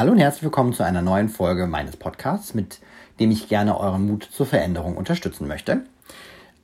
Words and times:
Hallo 0.00 0.12
und 0.12 0.18
herzlich 0.18 0.44
willkommen 0.44 0.72
zu 0.72 0.82
einer 0.82 1.02
neuen 1.02 1.28
Folge 1.28 1.66
meines 1.66 1.94
Podcasts, 1.94 2.54
mit 2.54 2.80
dem 3.18 3.30
ich 3.30 3.50
gerne 3.50 3.78
euren 3.78 4.06
Mut 4.06 4.26
zur 4.32 4.46
Veränderung 4.46 4.96
unterstützen 4.96 5.46
möchte. 5.46 5.82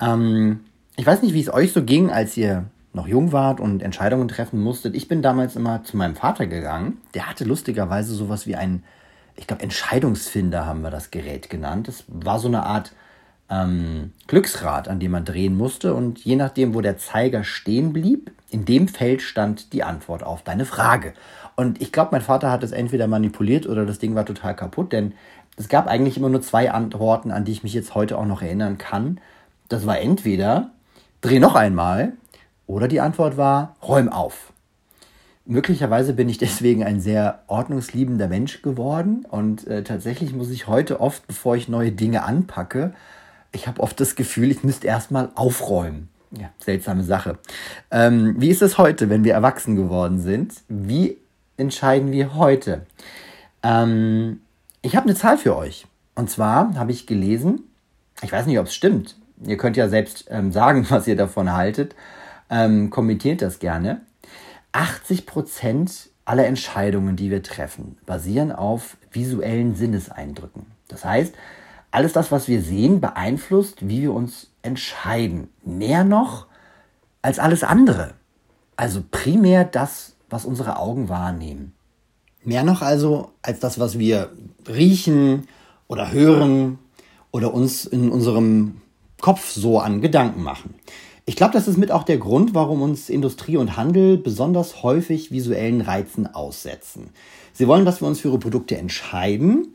Ähm, 0.01 0.61
ich 0.97 1.05
weiß 1.05 1.21
nicht, 1.21 1.35
wie 1.35 1.43
es 1.43 1.53
euch 1.53 1.75
so 1.75 1.85
ging, 1.85 2.11
als 2.11 2.35
ihr 2.39 2.65
noch 2.95 3.07
jung 3.07 3.33
wart 3.33 3.61
und 3.61 3.83
Entscheidungen 3.83 4.29
treffen 4.29 4.63
musstet. 4.63 4.97
Ich 4.97 5.07
bin 5.07 5.21
damals 5.21 5.55
immer 5.55 5.85
zu 5.85 5.99
meinem 5.99 6.17
Vater 6.17 6.47
gegangen. 6.47 6.97
Der 7.13 7.29
hatte 7.29 7.45
lustigerweise 7.45 8.15
sowas 8.15 8.47
wie 8.47 8.57
ein, 8.57 8.85
ich 9.35 9.47
glaube, 9.47 9.65
Entscheidungsfinder 9.65 10.65
haben 10.65 10.81
wir 10.81 10.91
das 10.91 11.11
Gerät 11.11 11.51
genannt. 11.51 11.89
Das 11.89 12.05
war 12.09 12.39
so 12.39 12.49
eine 12.49 12.63
Art 12.63 12.93
ähm, 13.51 14.13
Glücksrad, 14.27 14.89
an 14.89 15.01
dem 15.01 15.13
man 15.13 15.25
drehen 15.25 15.57
musste. 15.57 15.95
Und 15.95 16.25
je 16.25 16.37
nachdem, 16.37 16.75
wo 16.75 16.81
der 16.81 16.99
Zeiger 16.99 17.45
stehen 17.45 17.93
blieb, 17.93 18.31
in 18.51 18.65
dem 18.65 18.89
Feld 18.89 19.23
stand 19.23 19.73
die 19.73 19.83
Antwort 19.83 20.23
auf 20.23 20.43
deine 20.43 20.65
Frage. 20.65 21.13
Und 21.57 21.81
ich 21.81 21.93
glaube, 21.93 22.11
mein 22.13 22.23
Vater 22.23 22.51
hat 22.51 22.63
es 22.63 22.73
entweder 22.73 23.07
manipuliert 23.07 23.67
oder 23.67 23.87
das 23.87 23.99
Ding 23.99 24.15
war 24.15 24.27
total 24.27 24.55
kaputt, 24.55 24.93
denn 24.93 25.15
es 25.57 25.69
gab 25.69 25.87
eigentlich 25.87 26.17
immer 26.17 26.29
nur 26.29 26.43
zwei 26.43 26.71
Antworten, 26.71 27.31
an 27.31 27.45
die 27.45 27.53
ich 27.53 27.63
mich 27.63 27.73
jetzt 27.73 27.95
heute 27.95 28.19
auch 28.19 28.27
noch 28.27 28.43
erinnern 28.43 28.79
kann. 28.79 29.21
Das 29.69 29.87
war 29.87 29.99
entweder 29.99 30.71
dreh 31.23 31.39
noch 31.39 31.55
einmal 31.55 32.13
oder 32.67 32.89
die 32.89 33.01
Antwort 33.01 33.37
war 33.37 33.75
räum 33.83 34.11
auf. 34.11 34.53
Möglicherweise 35.47 36.13
bin 36.13 36.29
ich 36.29 36.39
deswegen 36.39 36.85
ein 36.85 37.01
sehr 37.01 37.43
ordnungsliebender 37.47 38.29
Mensch 38.29 38.63
geworden 38.63 39.25
und 39.31 39.67
äh, 39.67 39.83
tatsächlich 39.83 40.35
muss 40.35 40.51
ich 40.51 40.67
heute 40.67 41.01
oft, 41.01 41.27
bevor 41.27 41.57
ich 41.57 41.69
neue 41.69 41.93
Dinge 41.93 42.25
anpacke, 42.25 42.93
ich 43.57 43.67
habe 43.67 43.83
oft 43.83 43.99
das 43.99 44.15
Gefühl, 44.15 44.51
ich 44.51 44.63
müsste 44.63 44.87
erstmal 44.87 45.31
aufräumen. 45.35 46.09
Ja, 46.31 46.51
seltsame 46.59 47.03
Sache. 47.03 47.39
Ähm, 47.91 48.35
wie 48.39 48.51
ist 48.51 48.63
es 48.63 48.79
heute, 48.79 49.09
wenn 49.09 49.25
wir 49.25 49.33
erwachsen 49.33 49.75
geworden 49.75 50.21
sind? 50.21 50.55
Wie 50.69 51.17
entscheiden 51.57 52.13
wir 52.13 52.35
heute? 52.35 52.87
Ähm, 53.63 54.41
ich 54.83 54.95
habe 54.95 55.07
eine 55.07 55.15
Zahl 55.15 55.39
für 55.39 55.57
euch. 55.57 55.87
Und 56.15 56.29
zwar 56.31 56.75
habe 56.75 56.93
ich 56.93 57.07
gelesen, 57.07 57.65
ich 58.23 58.31
weiß 58.31 58.47
nicht, 58.47 58.59
ob 58.59 58.67
es 58.67 58.75
stimmt. 58.75 59.17
Ihr 59.45 59.57
könnt 59.57 59.77
ja 59.77 59.89
selbst 59.89 60.27
ähm, 60.31 60.53
sagen, 60.53 60.87
was 60.91 61.07
ihr 61.07 61.17
davon 61.17 61.53
haltet. 61.53 61.95
Ähm, 62.51 62.91
kommentiert 62.91 63.41
das 63.41 63.59
gerne. 63.59 64.03
80 64.73 65.25
Prozent 65.25 66.11
aller 66.27 66.47
Entscheidungen, 66.47 67.17
die 67.17 67.31
wir 67.31 67.43
treffen, 67.43 67.97
basieren 68.05 68.53
auf 68.53 68.99
visuellen 69.13 69.75
Sinneseindrücken. 69.75 70.67
Das 70.89 71.05
heißt, 71.05 71.35
alles 71.97 72.13
das, 72.13 72.31
was 72.31 72.47
wir 72.47 72.61
sehen, 72.61 73.01
beeinflusst, 73.01 73.89
wie 73.89 74.03
wir 74.03 74.13
uns 74.13 74.49
entscheiden. 74.61 75.49
Mehr 75.65 76.05
noch 76.05 76.45
als 77.23 77.39
alles 77.39 77.65
andere. 77.65 78.13
Also 78.77 79.03
primär 79.11 79.65
das, 79.65 80.15
was 80.29 80.45
unsere 80.45 80.79
Augen 80.79 81.09
wahrnehmen. 81.09 81.73
Mehr 82.45 82.65
noch 82.65 82.83
also 82.83 83.31
als 83.41 83.61
das, 83.61 83.81
was 83.81 83.99
wir 83.99 84.31
riechen 84.69 85.49
oder 85.89 86.13
hören 86.13 86.79
oder 87.31 87.55
uns 87.55 87.87
in 87.87 88.11
unserem 88.11 88.83
Kopf 89.23 89.51
so 89.51 89.81
an 89.81 90.03
Gedanken 90.03 90.43
machen. 90.43 90.75
Ich 91.25 91.35
glaube, 91.35 91.55
das 91.55 91.67
ist 91.67 91.79
mit 91.79 91.91
auch 91.91 92.05
der 92.05 92.19
Grund, 92.19 92.53
warum 92.55 92.83
uns 92.83 93.09
Industrie 93.09 93.57
und 93.57 93.79
Handel 93.79 94.19
besonders 94.19 94.83
häufig 94.83 95.33
visuellen 95.33 95.81
Reizen 95.81 96.27
aussetzen. 96.27 97.09
Sie 97.55 97.67
wollen, 97.67 97.87
dass 97.87 98.03
wir 98.03 98.07
uns 98.07 98.21
für 98.21 98.29
ihre 98.29 98.39
Produkte 98.39 98.77
entscheiden 98.77 99.73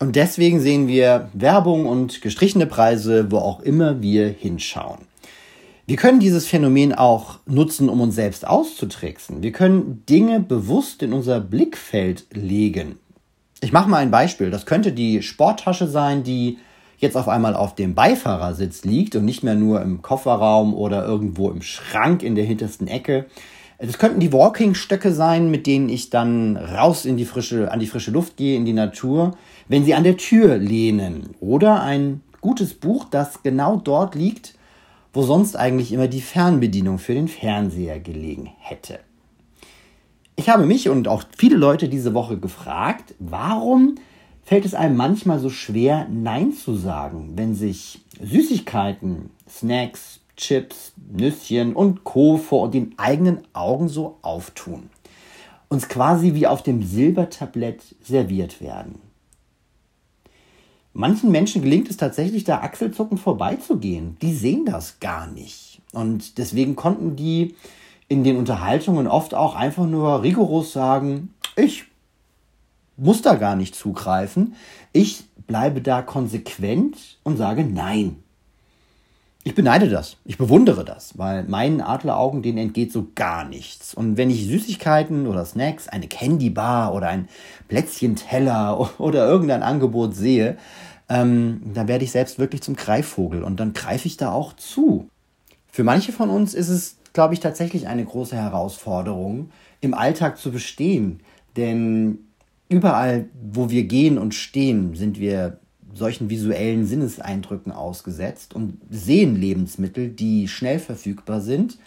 und 0.00 0.16
deswegen 0.16 0.60
sehen 0.60 0.88
wir 0.88 1.30
Werbung 1.32 1.86
und 1.86 2.20
gestrichene 2.20 2.66
Preise, 2.66 3.30
wo 3.30 3.38
auch 3.38 3.60
immer 3.60 4.02
wir 4.02 4.28
hinschauen. 4.28 5.00
Wir 5.86 5.96
können 5.96 6.18
dieses 6.18 6.46
Phänomen 6.46 6.94
auch 6.94 7.40
nutzen, 7.46 7.88
um 7.90 8.00
uns 8.00 8.14
selbst 8.14 8.46
auszutricksen. 8.46 9.42
Wir 9.42 9.52
können 9.52 10.02
Dinge 10.08 10.40
bewusst 10.40 11.02
in 11.02 11.12
unser 11.12 11.40
Blickfeld 11.40 12.26
legen. 12.32 12.98
Ich 13.60 13.72
mache 13.72 13.88
mal 13.88 13.98
ein 13.98 14.10
Beispiel. 14.10 14.50
Das 14.50 14.66
könnte 14.66 14.92
die 14.92 15.22
Sporttasche 15.22 15.86
sein, 15.86 16.22
die 16.22 16.58
jetzt 16.98 17.16
auf 17.16 17.28
einmal 17.28 17.54
auf 17.54 17.74
dem 17.74 17.94
Beifahrersitz 17.94 18.84
liegt 18.84 19.14
und 19.14 19.26
nicht 19.26 19.42
mehr 19.42 19.54
nur 19.54 19.82
im 19.82 20.00
Kofferraum 20.00 20.74
oder 20.74 21.04
irgendwo 21.04 21.50
im 21.50 21.62
Schrank 21.62 22.22
in 22.22 22.34
der 22.34 22.44
hintersten 22.44 22.88
Ecke. 22.88 23.26
Das 23.78 23.98
könnten 23.98 24.20
die 24.20 24.32
Walking-Stöcke 24.32 25.12
sein, 25.12 25.50
mit 25.50 25.66
denen 25.66 25.88
ich 25.88 26.10
dann 26.10 26.56
raus 26.56 27.04
in 27.04 27.16
die 27.16 27.24
frische, 27.24 27.72
an 27.72 27.80
die 27.80 27.86
frische 27.86 28.12
Luft 28.12 28.36
gehe, 28.36 28.56
in 28.56 28.64
die 28.64 28.72
Natur, 28.72 29.36
wenn 29.68 29.84
sie 29.84 29.94
an 29.94 30.04
der 30.04 30.16
Tür 30.16 30.58
lehnen. 30.58 31.30
Oder 31.40 31.82
ein 31.82 32.20
gutes 32.40 32.74
Buch, 32.74 33.06
das 33.10 33.42
genau 33.42 33.76
dort 33.76 34.14
liegt, 34.14 34.54
wo 35.12 35.22
sonst 35.22 35.56
eigentlich 35.56 35.92
immer 35.92 36.08
die 36.08 36.20
Fernbedienung 36.20 36.98
für 36.98 37.14
den 37.14 37.28
Fernseher 37.28 38.00
gelegen 38.00 38.50
hätte. 38.58 39.00
Ich 40.36 40.48
habe 40.48 40.66
mich 40.66 40.88
und 40.88 41.06
auch 41.06 41.24
viele 41.36 41.56
Leute 41.56 41.88
diese 41.88 42.14
Woche 42.14 42.38
gefragt, 42.38 43.14
warum 43.18 43.94
fällt 44.42 44.64
es 44.64 44.74
einem 44.74 44.96
manchmal 44.96 45.38
so 45.38 45.48
schwer, 45.48 46.06
Nein 46.10 46.52
zu 46.52 46.74
sagen, 46.74 47.32
wenn 47.36 47.54
sich 47.54 48.02
Süßigkeiten, 48.20 49.30
Snacks, 49.48 50.20
Chips, 50.36 50.92
Nüsschen 51.12 51.74
und 51.74 52.04
Co. 52.04 52.36
vor 52.36 52.70
den 52.70 52.94
eigenen 52.98 53.40
Augen 53.52 53.88
so 53.88 54.18
auftun. 54.22 54.90
Uns 55.68 55.88
quasi 55.88 56.34
wie 56.34 56.46
auf 56.46 56.62
dem 56.62 56.82
Silbertablett 56.82 57.82
serviert 58.02 58.60
werden. 58.60 59.00
Manchen 60.92 61.32
Menschen 61.32 61.62
gelingt 61.62 61.90
es 61.90 61.96
tatsächlich, 61.96 62.44
da 62.44 62.58
Achselzucken 62.58 63.18
vorbeizugehen. 63.18 64.16
Die 64.22 64.32
sehen 64.32 64.64
das 64.64 65.00
gar 65.00 65.26
nicht. 65.26 65.80
Und 65.92 66.38
deswegen 66.38 66.76
konnten 66.76 67.16
die 67.16 67.56
in 68.08 68.22
den 68.22 68.36
Unterhaltungen 68.36 69.06
oft 69.08 69.34
auch 69.34 69.56
einfach 69.56 69.86
nur 69.86 70.22
rigoros 70.22 70.72
sagen, 70.72 71.34
ich 71.56 71.84
muss 72.96 73.22
da 73.22 73.34
gar 73.34 73.56
nicht 73.56 73.74
zugreifen. 73.74 74.54
Ich 74.92 75.24
bleibe 75.46 75.80
da 75.80 76.02
konsequent 76.02 77.18
und 77.24 77.36
sage 77.36 77.64
nein. 77.64 78.23
Ich 79.46 79.54
beneide 79.54 79.90
das, 79.90 80.16
ich 80.24 80.38
bewundere 80.38 80.86
das, 80.86 81.18
weil 81.18 81.44
meinen 81.44 81.82
Adleraugen 81.82 82.40
denen 82.40 82.56
entgeht 82.56 82.90
so 82.90 83.08
gar 83.14 83.46
nichts. 83.46 83.92
Und 83.92 84.16
wenn 84.16 84.30
ich 84.30 84.46
Süßigkeiten 84.46 85.26
oder 85.26 85.44
Snacks, 85.44 85.86
eine 85.86 86.08
Candybar 86.08 86.94
oder 86.94 87.08
ein 87.08 87.28
Plätzchenteller 87.68 88.90
oder 88.98 89.26
irgendein 89.26 89.62
Angebot 89.62 90.14
sehe, 90.14 90.56
ähm, 91.10 91.60
dann 91.74 91.88
werde 91.88 92.04
ich 92.04 92.10
selbst 92.10 92.38
wirklich 92.38 92.62
zum 92.62 92.74
Greifvogel 92.74 93.42
und 93.42 93.60
dann 93.60 93.74
greife 93.74 94.08
ich 94.08 94.16
da 94.16 94.32
auch 94.32 94.54
zu. 94.54 95.10
Für 95.70 95.84
manche 95.84 96.12
von 96.12 96.30
uns 96.30 96.54
ist 96.54 96.70
es, 96.70 96.96
glaube 97.12 97.34
ich, 97.34 97.40
tatsächlich 97.40 97.86
eine 97.86 98.04
große 98.04 98.36
Herausforderung, 98.36 99.50
im 99.82 99.92
Alltag 99.92 100.38
zu 100.38 100.52
bestehen. 100.52 101.20
Denn 101.58 102.20
überall, 102.70 103.28
wo 103.52 103.68
wir 103.68 103.84
gehen 103.84 104.16
und 104.16 104.34
stehen, 104.34 104.94
sind 104.94 105.18
wir 105.20 105.58
solchen 105.94 106.28
visuellen 106.28 106.86
Sinneseindrücken 106.86 107.72
ausgesetzt 107.72 108.54
und 108.54 108.78
sehen 108.90 109.36
Lebensmittel, 109.36 110.08
die 110.08 110.48
schnell 110.48 110.78
verfügbar 110.78 111.40
sind. 111.40 111.78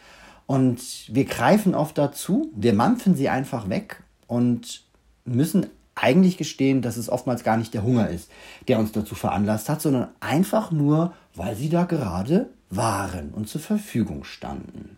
Und 0.46 0.80
wir 1.10 1.26
greifen 1.26 1.76
oft 1.76 1.98
dazu, 1.98 2.52
wir 2.56 2.74
mampfen 2.74 3.16
sie 3.16 3.30
einfach 3.30 3.70
weg 3.70 4.02
und 4.28 4.84
müssen 5.26 5.68
eigentlich 5.94 6.38
gestehen, 6.38 6.82
dass 6.82 6.96
es 6.96 7.10
oftmals 7.10 7.44
gar 7.44 7.58
nicht 7.58 7.74
der 7.74 7.84
Hunger 7.84 8.10
ist, 8.10 8.30
der 8.68 8.80
uns 8.80 8.92
dazu 8.92 9.16
veranlasst 9.16 9.68
hat, 9.68 9.82
sondern 9.82 10.10
einfach 10.20 10.72
nur, 10.72 11.14
weil 11.36 11.56
sie 11.56 11.70
da 11.70 11.84
gerade 11.84 12.50
waren 12.70 13.32
und 13.32 13.50
zur 13.50 13.62
Verfügung 13.62 14.24
standen. 14.24 14.98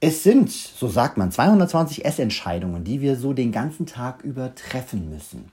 Es 0.00 0.22
sind, 0.22 0.50
so 0.50 0.88
sagt 0.88 1.16
man, 1.16 1.32
220 1.32 2.04
Essentscheidungen, 2.04 2.84
die 2.84 3.00
wir 3.00 3.16
so 3.16 3.32
den 3.32 3.50
ganzen 3.50 3.84
Tag 3.84 4.22
über 4.22 4.54
treffen 4.54 5.10
müssen. 5.10 5.50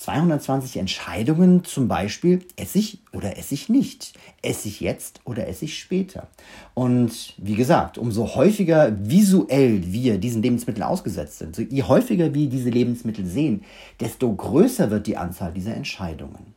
220 0.00 0.78
Entscheidungen, 0.78 1.62
zum 1.62 1.86
Beispiel 1.86 2.42
esse 2.56 2.78
ich 2.78 3.00
oder 3.12 3.36
esse 3.36 3.52
ich 3.52 3.68
nicht, 3.68 4.14
esse 4.40 4.66
ich 4.68 4.80
jetzt 4.80 5.20
oder 5.26 5.46
esse 5.46 5.66
ich 5.66 5.78
später. 5.78 6.28
Und 6.72 7.34
wie 7.36 7.54
gesagt, 7.54 7.98
umso 7.98 8.34
häufiger 8.34 8.96
visuell 8.98 9.92
wir 9.92 10.16
diesen 10.16 10.40
Lebensmitteln 10.40 10.84
ausgesetzt 10.84 11.38
sind, 11.38 11.58
je 11.58 11.82
häufiger 11.82 12.32
wir 12.32 12.48
diese 12.48 12.70
Lebensmittel 12.70 13.26
sehen, 13.26 13.62
desto 14.00 14.34
größer 14.34 14.90
wird 14.90 15.06
die 15.06 15.18
Anzahl 15.18 15.52
dieser 15.52 15.76
Entscheidungen. 15.76 16.54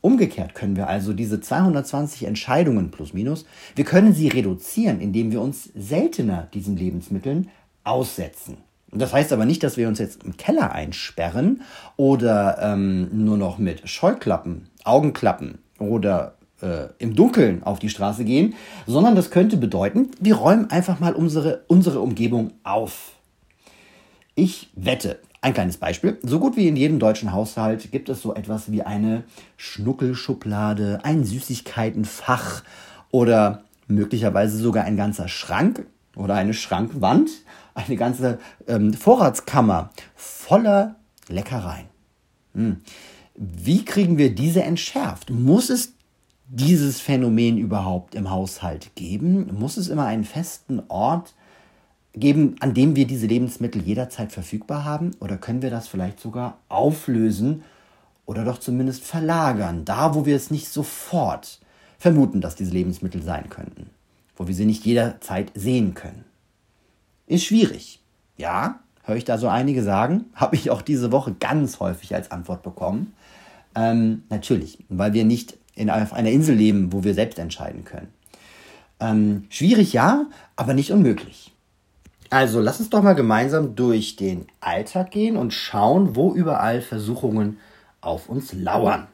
Umgekehrt 0.00 0.54
können 0.54 0.76
wir 0.76 0.86
also 0.86 1.14
diese 1.14 1.40
220 1.40 2.28
Entscheidungen 2.28 2.92
plus 2.92 3.12
minus, 3.12 3.44
wir 3.74 3.84
können 3.84 4.14
sie 4.14 4.28
reduzieren, 4.28 5.00
indem 5.00 5.32
wir 5.32 5.40
uns 5.40 5.68
seltener 5.74 6.46
diesen 6.54 6.76
Lebensmitteln 6.76 7.50
aussetzen. 7.82 8.58
Das 8.94 9.12
heißt 9.12 9.32
aber 9.32 9.44
nicht, 9.44 9.62
dass 9.62 9.76
wir 9.76 9.88
uns 9.88 9.98
jetzt 9.98 10.24
im 10.24 10.36
Keller 10.36 10.72
einsperren 10.72 11.62
oder 11.96 12.58
ähm, 12.60 13.24
nur 13.24 13.36
noch 13.36 13.58
mit 13.58 13.88
Scheuklappen, 13.88 14.68
Augenklappen 14.84 15.58
oder 15.78 16.34
äh, 16.60 16.86
im 16.98 17.14
Dunkeln 17.14 17.62
auf 17.64 17.78
die 17.78 17.88
Straße 17.88 18.24
gehen, 18.24 18.54
sondern 18.86 19.16
das 19.16 19.30
könnte 19.30 19.56
bedeuten, 19.56 20.10
wir 20.20 20.36
räumen 20.36 20.70
einfach 20.70 21.00
mal 21.00 21.14
unsere, 21.14 21.64
unsere 21.66 22.00
Umgebung 22.00 22.52
auf. 22.62 23.12
Ich 24.34 24.70
wette, 24.74 25.20
ein 25.40 25.54
kleines 25.54 25.76
Beispiel. 25.76 26.18
So 26.22 26.38
gut 26.40 26.56
wie 26.56 26.68
in 26.68 26.76
jedem 26.76 26.98
deutschen 26.98 27.32
Haushalt 27.32 27.92
gibt 27.92 28.08
es 28.08 28.22
so 28.22 28.34
etwas 28.34 28.72
wie 28.72 28.82
eine 28.82 29.24
Schnuckelschublade, 29.56 31.00
ein 31.02 31.24
Süßigkeitenfach 31.24 32.62
oder 33.10 33.64
möglicherweise 33.86 34.56
sogar 34.56 34.84
ein 34.84 34.96
ganzer 34.96 35.28
Schrank 35.28 35.86
oder 36.16 36.34
eine 36.34 36.54
Schrankwand, 36.54 37.30
eine 37.74 37.96
ganze 37.96 38.38
ähm, 38.66 38.94
Vorratskammer 38.94 39.90
voller 40.14 40.96
Leckereien. 41.28 41.86
Hm. 42.54 42.80
Wie 43.34 43.84
kriegen 43.84 44.16
wir 44.16 44.34
diese 44.34 44.62
entschärft? 44.62 45.30
Muss 45.30 45.70
es 45.70 45.94
dieses 46.46 47.00
Phänomen 47.00 47.58
überhaupt 47.58 48.14
im 48.14 48.30
Haushalt 48.30 48.94
geben? 48.94 49.52
Muss 49.58 49.76
es 49.76 49.88
immer 49.88 50.06
einen 50.06 50.24
festen 50.24 50.82
Ort 50.88 51.34
geben, 52.12 52.54
an 52.60 52.74
dem 52.74 52.94
wir 52.94 53.06
diese 53.06 53.26
Lebensmittel 53.26 53.82
jederzeit 53.82 54.30
verfügbar 54.30 54.84
haben? 54.84 55.12
Oder 55.20 55.36
können 55.36 55.62
wir 55.62 55.70
das 55.70 55.88
vielleicht 55.88 56.20
sogar 56.20 56.58
auflösen 56.68 57.64
oder 58.26 58.44
doch 58.44 58.58
zumindest 58.58 59.04
verlagern, 59.04 59.84
da 59.84 60.14
wo 60.14 60.26
wir 60.26 60.36
es 60.36 60.50
nicht 60.50 60.68
sofort 60.68 61.60
vermuten, 61.98 62.40
dass 62.40 62.54
diese 62.54 62.72
Lebensmittel 62.72 63.22
sein 63.22 63.48
könnten, 63.50 63.90
wo 64.36 64.46
wir 64.46 64.54
sie 64.54 64.66
nicht 64.66 64.84
jederzeit 64.84 65.52
sehen 65.54 65.94
können? 65.94 66.24
Ist 67.26 67.44
schwierig. 67.44 68.00
Ja, 68.36 68.80
höre 69.04 69.16
ich 69.16 69.24
da 69.24 69.38
so 69.38 69.48
einige 69.48 69.82
sagen, 69.82 70.26
habe 70.34 70.56
ich 70.56 70.70
auch 70.70 70.82
diese 70.82 71.12
Woche 71.12 71.34
ganz 71.38 71.80
häufig 71.80 72.14
als 72.14 72.30
Antwort 72.30 72.62
bekommen. 72.62 73.14
Ähm, 73.74 74.22
natürlich, 74.30 74.78
weil 74.88 75.12
wir 75.12 75.24
nicht 75.24 75.58
in, 75.74 75.90
auf 75.90 76.12
einer 76.12 76.30
Insel 76.30 76.54
leben, 76.54 76.92
wo 76.92 77.02
wir 77.02 77.14
selbst 77.14 77.38
entscheiden 77.38 77.84
können. 77.84 78.08
Ähm, 79.00 79.44
schwierig 79.48 79.92
ja, 79.92 80.26
aber 80.56 80.74
nicht 80.74 80.92
unmöglich. 80.92 81.52
Also 82.30 82.60
lass 82.60 82.80
uns 82.80 82.90
doch 82.90 83.02
mal 83.02 83.14
gemeinsam 83.14 83.74
durch 83.74 84.16
den 84.16 84.46
Alltag 84.60 85.10
gehen 85.10 85.36
und 85.36 85.52
schauen, 85.52 86.16
wo 86.16 86.32
überall 86.32 86.80
Versuchungen 86.80 87.58
auf 88.00 88.28
uns 88.28 88.52
lauern. 88.52 89.06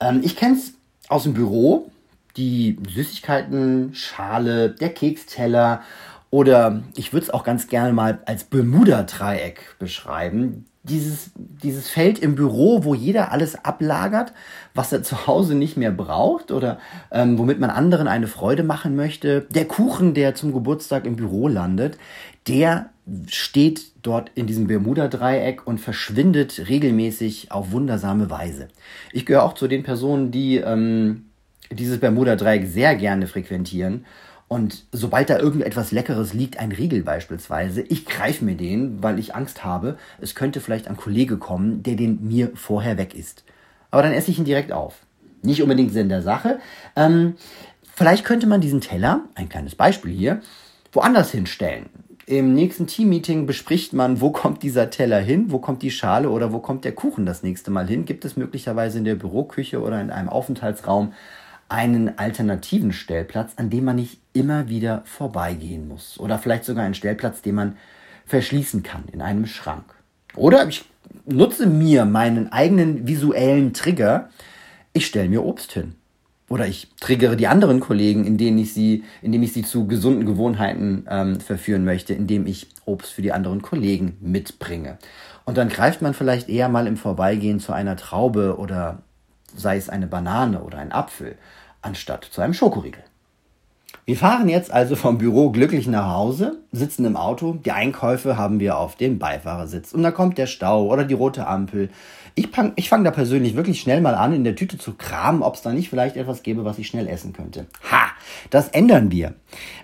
Ähm, 0.00 0.20
ich 0.22 0.36
kenne 0.36 0.54
es 0.54 0.74
aus 1.08 1.24
dem 1.24 1.34
Büro, 1.34 1.90
die 2.36 2.78
Süßigkeiten, 2.88 3.94
Schale, 3.94 4.70
der 4.70 4.90
Keksteller 4.90 5.82
oder 6.30 6.82
ich 6.96 7.12
würde 7.12 7.24
es 7.24 7.30
auch 7.30 7.44
ganz 7.44 7.68
gerne 7.68 7.92
mal 7.92 8.18
als 8.26 8.44
Bermuda-Dreieck 8.44 9.76
beschreiben 9.78 10.66
dieses, 10.88 11.30
dieses 11.36 11.88
Feld 11.88 12.18
im 12.18 12.34
Büro, 12.34 12.84
wo 12.84 12.94
jeder 12.94 13.32
alles 13.32 13.64
ablagert, 13.64 14.32
was 14.74 14.92
er 14.92 15.02
zu 15.02 15.26
Hause 15.26 15.54
nicht 15.54 15.76
mehr 15.76 15.90
braucht 15.90 16.52
oder 16.52 16.78
ähm, 17.10 17.38
womit 17.38 17.58
man 17.58 17.70
anderen 17.70 18.08
eine 18.08 18.28
Freude 18.28 18.62
machen 18.62 18.94
möchte. 18.96 19.46
Der 19.50 19.66
Kuchen, 19.66 20.14
der 20.14 20.34
zum 20.34 20.52
Geburtstag 20.52 21.06
im 21.06 21.16
Büro 21.16 21.48
landet, 21.48 21.98
der 22.46 22.90
steht 23.28 23.92
dort 24.02 24.30
in 24.34 24.46
diesem 24.46 24.66
Bermuda-Dreieck 24.66 25.66
und 25.66 25.78
verschwindet 25.78 26.68
regelmäßig 26.68 27.52
auf 27.52 27.72
wundersame 27.72 28.30
Weise. 28.30 28.68
Ich 29.12 29.26
gehöre 29.26 29.44
auch 29.44 29.54
zu 29.54 29.68
den 29.68 29.82
Personen, 29.82 30.30
die 30.30 30.56
ähm, 30.56 31.25
dieses 31.70 32.00
Bermuda-Dreieck 32.00 32.66
sehr 32.66 32.94
gerne 32.96 33.26
frequentieren 33.26 34.04
und 34.48 34.84
sobald 34.92 35.28
da 35.28 35.38
irgendetwas 35.38 35.90
Leckeres 35.90 36.32
liegt, 36.32 36.58
ein 36.58 36.70
Riegel 36.70 37.02
beispielsweise, 37.02 37.82
ich 37.82 38.06
greife 38.06 38.44
mir 38.44 38.54
den, 38.54 39.02
weil 39.02 39.18
ich 39.18 39.34
Angst 39.34 39.64
habe, 39.64 39.98
es 40.20 40.34
könnte 40.34 40.60
vielleicht 40.60 40.86
ein 40.86 40.96
Kollege 40.96 41.36
kommen, 41.36 41.82
der 41.82 41.96
den 41.96 42.26
mir 42.26 42.52
vorher 42.54 42.96
weg 42.96 43.14
ist. 43.14 43.44
Aber 43.90 44.02
dann 44.02 44.12
esse 44.12 44.30
ich 44.30 44.38
ihn 44.38 44.44
direkt 44.44 44.72
auf. 44.72 45.00
Nicht 45.42 45.62
unbedingt 45.62 45.92
Sinn 45.92 46.08
der 46.08 46.22
Sache. 46.22 46.60
Ähm, 46.94 47.34
vielleicht 47.94 48.24
könnte 48.24 48.46
man 48.46 48.60
diesen 48.60 48.80
Teller, 48.80 49.22
ein 49.34 49.48
kleines 49.48 49.74
Beispiel 49.74 50.12
hier, 50.12 50.40
woanders 50.92 51.32
hinstellen. 51.32 51.86
Im 52.26 52.54
nächsten 52.54 52.86
Teammeeting 52.86 53.46
bespricht 53.46 53.92
man, 53.92 54.20
wo 54.20 54.30
kommt 54.30 54.62
dieser 54.62 54.90
Teller 54.90 55.20
hin, 55.20 55.46
wo 55.50 55.58
kommt 55.58 55.82
die 55.82 55.92
Schale 55.92 56.30
oder 56.30 56.52
wo 56.52 56.58
kommt 56.58 56.84
der 56.84 56.92
Kuchen 56.92 57.26
das 57.26 57.42
nächste 57.42 57.70
Mal 57.70 57.86
hin. 57.86 58.04
Gibt 58.04 58.24
es 58.24 58.36
möglicherweise 58.36 58.98
in 58.98 59.04
der 59.04 59.14
Büroküche 59.14 59.80
oder 59.80 60.00
in 60.00 60.10
einem 60.10 60.28
Aufenthaltsraum 60.28 61.12
einen 61.68 62.18
alternativen 62.18 62.92
Stellplatz, 62.92 63.52
an 63.56 63.70
dem 63.70 63.84
man 63.84 63.96
nicht 63.96 64.18
immer 64.32 64.68
wieder 64.68 65.02
vorbeigehen 65.04 65.88
muss. 65.88 66.18
Oder 66.20 66.38
vielleicht 66.38 66.64
sogar 66.64 66.84
einen 66.84 66.94
Stellplatz, 66.94 67.42
den 67.42 67.54
man 67.56 67.76
verschließen 68.26 68.82
kann 68.82 69.04
in 69.12 69.20
einem 69.20 69.46
Schrank. 69.46 69.84
Oder 70.34 70.68
ich 70.68 70.84
nutze 71.24 71.66
mir 71.66 72.04
meinen 72.04 72.52
eigenen 72.52 73.06
visuellen 73.06 73.72
Trigger. 73.72 74.30
Ich 74.92 75.06
stelle 75.06 75.28
mir 75.28 75.44
Obst 75.44 75.72
hin. 75.72 75.94
Oder 76.48 76.68
ich 76.68 76.88
triggere 77.00 77.36
die 77.36 77.48
anderen 77.48 77.80
Kollegen, 77.80 78.24
indem 78.24 78.56
ich 78.58 78.72
sie, 78.72 79.02
indem 79.20 79.42
ich 79.42 79.52
sie 79.52 79.62
zu 79.62 79.88
gesunden 79.88 80.26
Gewohnheiten 80.26 81.04
ähm, 81.10 81.40
verführen 81.40 81.84
möchte, 81.84 82.14
indem 82.14 82.46
ich 82.46 82.68
Obst 82.84 83.12
für 83.12 83.22
die 83.22 83.32
anderen 83.32 83.62
Kollegen 83.62 84.16
mitbringe. 84.20 84.98
Und 85.44 85.58
dann 85.58 85.68
greift 85.68 86.02
man 86.02 86.14
vielleicht 86.14 86.48
eher 86.48 86.68
mal 86.68 86.86
im 86.86 86.96
Vorbeigehen 86.96 87.58
zu 87.58 87.72
einer 87.72 87.96
Traube 87.96 88.58
oder 88.58 89.02
sei 89.58 89.76
es 89.76 89.88
eine 89.88 90.06
Banane 90.06 90.62
oder 90.62 90.78
ein 90.78 90.92
Apfel, 90.92 91.36
anstatt 91.82 92.24
zu 92.24 92.40
einem 92.40 92.54
Schokoriegel. 92.54 93.02
Wir 94.04 94.16
fahren 94.16 94.48
jetzt 94.48 94.70
also 94.70 94.94
vom 94.94 95.18
Büro 95.18 95.50
glücklich 95.50 95.88
nach 95.88 96.14
Hause, 96.14 96.60
sitzen 96.70 97.04
im 97.04 97.16
Auto, 97.16 97.54
die 97.54 97.72
Einkäufe 97.72 98.36
haben 98.36 98.60
wir 98.60 98.78
auf 98.78 98.94
dem 98.94 99.18
Beifahrersitz 99.18 99.92
und 99.92 100.04
da 100.04 100.12
kommt 100.12 100.38
der 100.38 100.46
Stau 100.46 100.86
oder 100.86 101.04
die 101.04 101.14
rote 101.14 101.46
Ampel. 101.46 101.90
Ich, 102.36 102.50
ich 102.76 102.88
fange 102.88 103.02
da 103.04 103.10
persönlich 103.10 103.56
wirklich 103.56 103.80
schnell 103.80 104.00
mal 104.00 104.14
an, 104.14 104.32
in 104.32 104.44
der 104.44 104.54
Tüte 104.54 104.78
zu 104.78 104.94
kramen, 104.94 105.42
ob 105.42 105.56
es 105.56 105.62
da 105.62 105.72
nicht 105.72 105.90
vielleicht 105.90 106.16
etwas 106.16 106.44
gäbe, 106.44 106.64
was 106.64 106.78
ich 106.78 106.86
schnell 106.86 107.08
essen 107.08 107.32
könnte. 107.32 107.66
Ha, 107.90 108.10
das 108.50 108.68
ändern 108.68 109.10
wir. 109.10 109.34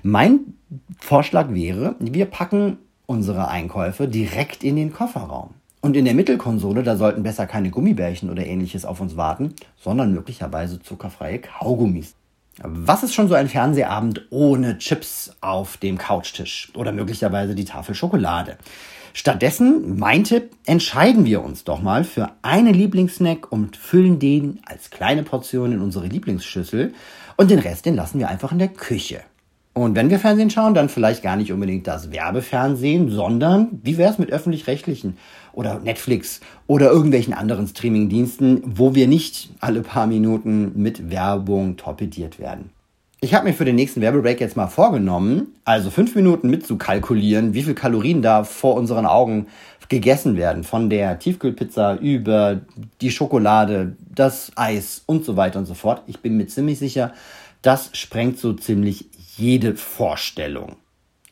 Mein 0.05 0.55
Vorschlag 1.01 1.51
wäre, 1.51 1.97
wir 1.99 2.27
packen 2.27 2.79
unsere 3.07 3.49
Einkäufe 3.49 4.07
direkt 4.07 4.63
in 4.63 4.77
den 4.77 4.93
Kofferraum. 4.93 5.51
Und 5.84 5.96
in 5.96 6.05
der 6.05 6.14
Mittelkonsole, 6.14 6.84
da 6.84 6.96
sollten 6.96 7.25
besser 7.25 7.46
keine 7.46 7.70
Gummibärchen 7.70 8.31
oder 8.31 8.46
ähnliches 8.46 8.84
auf 8.84 9.00
uns 9.00 9.17
warten, 9.17 9.55
sondern 9.81 10.14
möglicherweise 10.14 10.81
zuckerfreie 10.81 11.40
Kaugummis. 11.40 12.14
Was 12.62 13.02
ist 13.02 13.14
schon 13.14 13.26
so 13.26 13.34
ein 13.34 13.49
Fernsehabend 13.49 14.26
ohne 14.31 14.79
Chips 14.79 15.34
auf 15.40 15.79
dem 15.79 15.99
Couchtisch 15.99 16.70
oder 16.76 16.93
möglicherweise 16.93 17.56
die 17.56 17.64
Tafel 17.64 17.96
Schokolade? 17.96 18.58
Stattdessen, 19.12 19.99
mein 19.99 20.23
Tipp, 20.23 20.50
entscheiden 20.67 21.25
wir 21.25 21.43
uns 21.43 21.64
doch 21.64 21.82
mal 21.82 22.05
für 22.05 22.31
einen 22.43 22.75
Lieblingssnack 22.75 23.50
und 23.50 23.76
füllen 23.76 24.20
den 24.20 24.61
als 24.64 24.90
kleine 24.90 25.25
Portion 25.25 25.73
in 25.73 25.81
unsere 25.81 26.06
Lieblingsschüssel 26.06 26.94
und 27.37 27.50
den 27.50 27.58
Rest, 27.58 27.87
den 27.87 27.96
lassen 27.96 28.20
wir 28.20 28.29
einfach 28.29 28.52
in 28.52 28.61
der 28.61 28.69
Küche. 28.69 29.23
Und 29.75 29.97
wenn 29.97 30.11
wir 30.11 30.19
Fernsehen 30.19 30.51
schauen, 30.51 30.75
dann 30.75 30.91
vielleicht 30.91 31.23
gar 31.23 31.37
nicht 31.37 31.51
unbedingt 31.51 31.87
das 31.87 32.13
Werbefernsehen, 32.13 33.09
sondern 33.09 33.81
wie 33.83 33.97
wäre 33.97 34.13
es 34.13 34.19
mit 34.19 34.31
öffentlich-rechtlichen 34.31 35.17
oder 35.55 35.81
Netflix 35.81 36.41
oder 36.67 36.91
irgendwelchen 36.91 37.33
anderen 37.33 37.67
Streamingdiensten, 37.67 38.63
wo 38.67 38.95
wir 38.95 39.09
nicht 39.09 39.51
alle 39.61 39.81
paar 39.81 40.07
Minuten 40.07 40.73
mit 40.77 41.11
Werbung 41.11 41.77
torpediert 41.79 42.39
werden. 42.39 42.71
Ich 43.25 43.35
habe 43.35 43.47
mir 43.47 43.55
für 43.55 43.65
den 43.65 43.77
nächsten 43.77 44.01
Werbebreak 44.01 44.41
jetzt 44.41 44.57
mal 44.57 44.67
vorgenommen, 44.67 45.55
also 45.65 45.91
fünf 45.91 46.17
Minuten 46.17 46.51
mitzukalkulieren, 46.51 47.55
wie 47.55 47.63
viel 47.63 47.75
Kalorien 47.75 48.21
da 48.21 48.43
vor 48.43 48.75
unseren 48.75 49.07
Augen 49.07 49.47
gegessen 49.89 50.37
werden. 50.37 50.65
Von 50.65 50.91
der 50.91 51.19
Tiefkühlpizza 51.19 51.97
über 51.97 52.63
die 53.01 53.11
Schokolade, 53.11 53.94
das 54.13 54.51
Eis 54.56 55.03
und 55.06 55.25
so 55.25 55.37
weiter 55.37 55.61
und 55.61 55.67
so 55.67 55.75
fort. 55.75 56.03
Ich 56.08 56.20
bin 56.20 56.37
mir 56.37 56.46
ziemlich 56.46 56.79
sicher, 56.79 57.13
das 57.63 57.91
sprengt 57.93 58.39
so 58.39 58.55
ziemlich 58.55 59.08
jede 59.36 59.74
Vorstellung. 59.77 60.77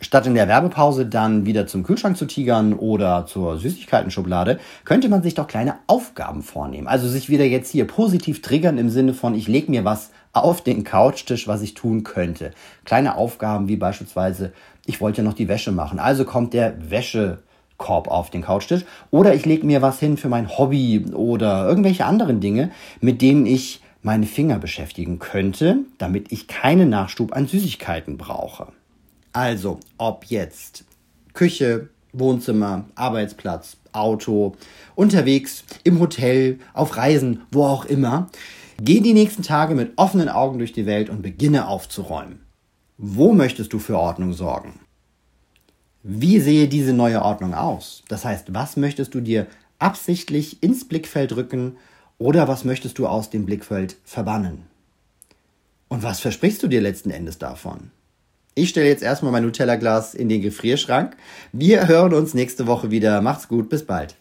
Statt 0.03 0.27
in 0.27 0.35
der 0.35 0.49
Werbepause 0.49 1.05
dann 1.05 1.45
wieder 1.45 1.67
zum 1.67 1.83
Kühlschrank 1.83 2.17
zu 2.17 2.25
tigern 2.25 2.73
oder 2.73 3.27
zur 3.27 3.59
Süßigkeiten-Schublade, 3.59 4.59
könnte 4.87 5.11
man 5.11 5.23
sich 5.23 5.35
doch 5.35 5.47
kleine 5.47 5.75
Aufgaben 5.87 6.43
vornehmen. 6.43 6.89
Also 6.89 7.07
sich 7.07 7.29
wieder 7.29 7.45
jetzt 7.45 7.71
hier 7.71 7.87
positiv 7.87 8.41
triggern 8.41 8.79
im 8.79 8.89
Sinne 8.89 9.13
von, 9.13 9.35
ich 9.35 9.47
lege 9.47 9.71
mir 9.71 9.85
was 9.85 10.11
auf 10.33 10.63
den 10.63 10.85
Couchtisch, 10.85 11.47
was 11.49 11.61
ich 11.61 11.75
tun 11.75 12.03
könnte. 12.03 12.53
Kleine 12.87 13.17
Aufgaben 13.17 13.69
wie 13.69 13.77
beispielsweise, 13.77 14.53
ich 14.87 15.03
wollte 15.03 15.23
noch 15.23 15.35
die 15.35 15.49
Wäsche 15.49 15.73
machen, 15.73 15.99
also 15.99 16.25
kommt 16.25 16.55
der 16.55 16.91
Wäschekorb 16.91 18.09
auf 18.09 18.31
den 18.31 18.41
Couchtisch. 18.41 18.87
Oder 19.11 19.35
ich 19.35 19.45
lege 19.45 19.67
mir 19.67 19.83
was 19.83 20.01
hin 20.01 20.17
für 20.17 20.31
mein 20.31 20.57
Hobby 20.57 21.05
oder 21.13 21.69
irgendwelche 21.69 22.07
anderen 22.07 22.41
Dinge, 22.41 22.71
mit 23.03 23.21
denen 23.21 23.45
ich 23.45 23.83
meine 24.03 24.27
Finger 24.27 24.59
beschäftigen 24.59 25.19
könnte, 25.19 25.81
damit 25.99 26.33
ich 26.33 26.47
keinen 26.47 26.89
Nachschub 26.89 27.33
an 27.33 27.47
Süßigkeiten 27.47 28.17
brauche. 28.17 28.69
Also, 29.33 29.79
ob 29.99 30.25
jetzt 30.27 30.85
Küche, 31.35 31.91
Wohnzimmer, 32.13 32.87
Arbeitsplatz, 32.95 33.77
Auto, 33.93 34.57
unterwegs, 34.95 35.65
im 35.85 36.01
Hotel, 36.01 36.59
auf 36.75 36.97
Reisen, 36.97 37.43
wo 37.53 37.65
auch 37.65 37.85
immer, 37.85 38.29
geh 38.81 39.01
die 39.01 39.15
nächsten 39.15 39.43
Tage 39.43 39.75
mit 39.75 39.93
offenen 39.97 40.29
Augen 40.29 40.59
durch 40.59 40.73
die 40.73 40.87
Welt 40.87 41.11
und 41.11 41.23
beginne 41.23 41.69
aufzuräumen. 41.69 42.41
Wo 42.97 43.33
möchtest 43.33 43.73
du 43.73 43.79
für 43.79 43.99
Ordnung 43.99 44.33
sorgen? 44.33 44.81
Wie 46.03 46.41
sehe 46.41 46.69
diese 46.69 46.93
neue 46.93 47.23
Ordnung 47.23 47.55
aus? 47.55 48.03
Das 48.09 48.25
heißt, 48.25 48.55
was 48.55 48.77
möchtest 48.77 49.15
du 49.15 49.21
dir 49.21 49.47
absichtlich 49.79 50.63
ins 50.63 50.87
Blickfeld 50.87 51.37
rücken 51.37 51.77
oder 52.21 52.47
was 52.47 52.65
möchtest 52.65 52.99
du 52.99 53.07
aus 53.07 53.31
dem 53.31 53.47
Blickfeld 53.47 53.97
verbannen? 54.05 54.67
Und 55.89 56.03
was 56.03 56.21
versprichst 56.21 56.63
du 56.63 56.69
dir 56.69 56.83
letzten 56.83 57.11
Endes 57.11 57.39
davon? 57.39 57.91
Ich 58.55 58.69
stelle 58.69 58.89
jetzt 58.89 59.03
erstmal 59.03 59.33
mein 59.33 59.43
Nutella-Glas 59.43 60.15
in 60.15 60.29
den 60.29 60.43
Gefrierschrank. 60.43 61.17
Wir 61.53 61.89
hören 61.89 62.13
uns 62.13 62.35
nächste 62.35 62.67
Woche 62.67 62.91
wieder. 62.91 63.23
Macht's 63.23 63.49
gut, 63.49 63.71
bis 63.71 63.87
bald. 63.87 64.17